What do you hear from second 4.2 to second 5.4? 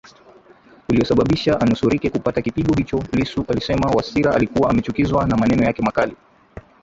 alikuwa amechukizwa na